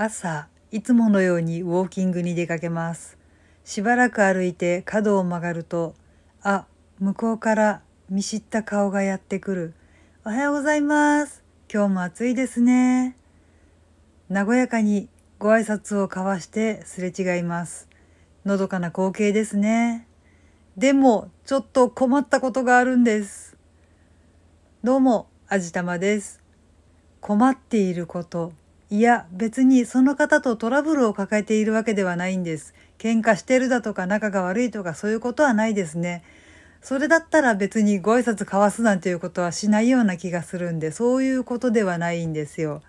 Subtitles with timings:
[0.00, 3.18] 朝、いつものようにウォーキングに出かけます。
[3.64, 5.96] しばらく歩いて角を曲がると、
[6.40, 6.66] あ、
[7.00, 9.74] 向こうから見知った顔がやってくる。
[10.24, 11.42] おはようございます。
[11.68, 13.16] 今日も暑いですね。
[14.30, 15.08] 和やかに
[15.40, 17.88] ご挨拶を交わしてすれ違います。
[18.46, 20.06] のどかな光景ですね。
[20.76, 23.56] でも、ちょっと困ったことがあるんです。
[24.84, 26.40] どうも、あじたまです。
[27.20, 28.52] 困っていること。
[28.90, 32.74] いや、別にその方とトラブルを抱えているわけではないんです。
[32.98, 36.22] 喧嘩してるだとか仲が悪いとかそういうことはないですね。
[36.80, 42.82] それだったら別にご挨拶交わすなんていうことはしないような気がするんで、そういうことではないんですよ。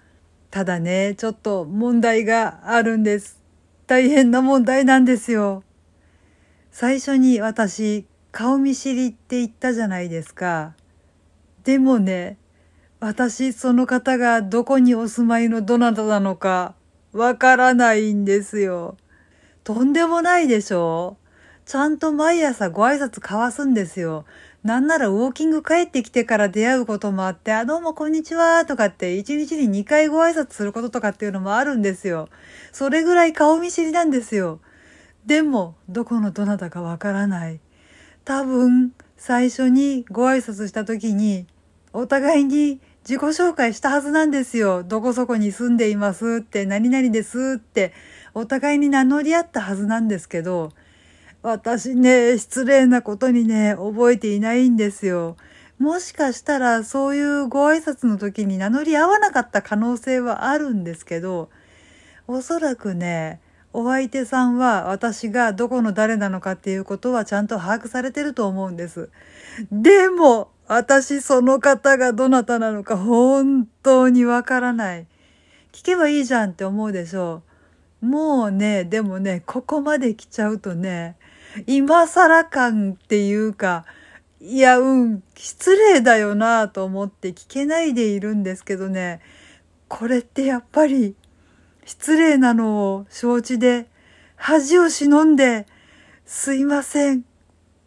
[0.52, 3.42] ただね、ちょっと問題があるんです。
[3.86, 5.64] 大変な問題なんですよ。
[6.72, 10.76] 最初に私、顔見知りって言ったじゃないですか。
[11.64, 12.38] でもね、
[13.02, 16.76] 私、その方がどこにお住まいのどなたなのか、
[17.14, 18.98] わからないんですよ。
[19.64, 21.16] とんでもないでしょ
[21.66, 24.26] ちゃんと毎朝ご挨拶交わすんですよ。
[24.64, 32.28] なんならウォーキング帰ってきてから出会うこともあって、あ、どうもこんにちはとかって一日に2回ご挨拶することとかっていうのもあるんですよ。
[32.74, 34.60] それぐらい顔見知りなんですよ。
[35.26, 37.62] でも、どこのどなたかわからない。
[38.26, 41.48] 多分、最初にご挨拶した時に、
[41.94, 44.84] お互いに自己紹介したはずなんですよ。
[44.84, 47.94] どこそこに住んでいますって、何々ですって、
[48.34, 50.72] お互いに名乗り合ったはずなんですけど、
[51.42, 55.38] 私ね、失礼なことにね、覚えていないんですよ。
[55.80, 61.50] もしかしたらそういうご挨拶の時に名乗り合わなかった可能性はあるんですけど、
[62.28, 63.40] おそらくね、
[63.72, 69.10] お相手さんは私がどこの誰なのかっていうことはちゃんと把握されてると思うんです。
[69.72, 75.08] でも、私その方がどなたなのか本当にわからない。
[75.72, 77.42] 聞けばいいじゃんって思うでしょ
[78.02, 78.06] う。
[78.06, 81.16] もうね、でもね、ここまで来ちゃうとね、
[81.68, 83.86] 今更感っていうか、
[84.42, 89.22] いや、うん、失礼だよなと思って聞けないでいるんですけどね、
[89.88, 91.16] これってやっぱり
[91.90, 93.88] 失礼なのを承知で、
[94.36, 95.66] 恥を忍んで、
[96.24, 97.24] すいません、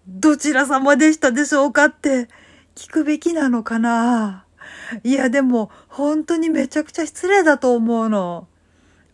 [0.09, 2.29] どちら様でしたでしょうかって
[2.75, 4.45] 聞くべきなのかな
[5.05, 8.49] いや、でも本当にめちゃくちゃ失礼だと思うの。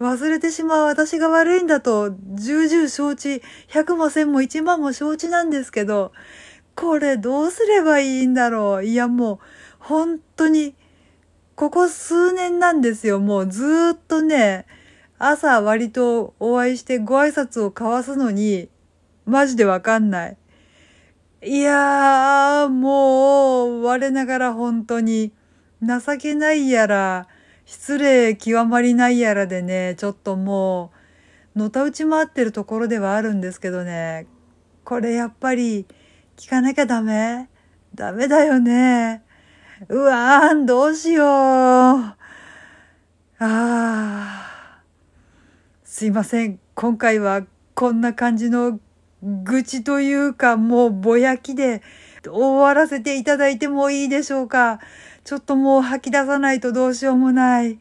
[0.01, 6.13] 忘れてしまう私が悪いんだと重々承知、100も1000も1万も承知なんですけど、
[6.75, 8.85] これどうすればいいんだろう。
[8.87, 9.39] いやもう
[9.81, 10.75] 本当に、
[11.57, 13.21] ここ数年なんですよ。
[13.21, 14.65] もうずっとね、
[15.19, 18.69] 朝割とお会いしてご挨拶を交わすのに、
[19.27, 20.37] マジでわかんない。
[21.43, 25.33] いやー、もう、我ながら本当に、
[25.83, 27.27] 情けないやら、
[27.65, 30.93] 失礼極まりないやらでね、ちょっとも
[31.55, 34.27] う、のたうち回ってるところではあるんですけどね、
[34.85, 35.87] これやっぱり、
[36.37, 37.49] 聞かなきゃダメ？
[37.95, 39.23] ダメだよね。
[39.89, 41.27] うわーん、どうしよう。
[41.27, 42.17] あ
[43.41, 43.78] あ。
[45.99, 46.61] すいません。
[46.77, 47.45] 今回は
[47.75, 48.79] こんな感じの
[49.21, 51.83] 愚痴というか、もうぼやきで
[52.25, 54.79] 終わらせていただいてもいいでしょうか。
[55.25, 57.81] ちょっともう吐き出さないとどうしようもない。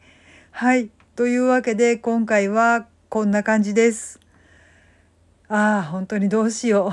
[0.50, 0.90] はい。
[1.14, 4.18] というわけで今回はこんな感じです。
[5.46, 6.90] ああ、本当にどうしよ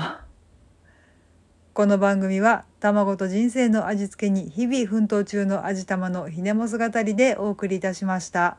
[1.74, 8.58] この番組は卵と人生の味付けに日々奮闘中の味玉のひねもす語りでお送りいたしました。